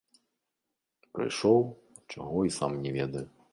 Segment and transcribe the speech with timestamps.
[1.17, 1.61] Прыйшоў,
[1.99, 3.27] а чаго, і сам не ведаю.